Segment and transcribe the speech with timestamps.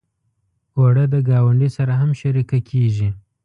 [0.77, 3.09] اوړه د ګاونډي سره هم شریکه کېږي